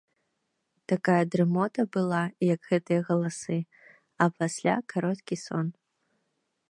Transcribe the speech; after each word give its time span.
Такая 0.93 1.17
дрымота 1.35 1.81
была, 1.97 2.21
як 2.53 2.61
гэтыя 2.71 2.99
галасы, 3.11 3.59
а 4.25 4.29
пасля 4.41 4.75
кароткі 4.95 5.35
сон. 5.45 5.65